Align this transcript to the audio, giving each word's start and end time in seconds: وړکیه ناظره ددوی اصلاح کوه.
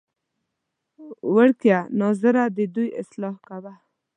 وړکیه 1.33 1.79
ناظره 1.99 2.43
ددوی 2.57 2.89
اصلاح 3.01 3.35
کوه. 3.47 3.73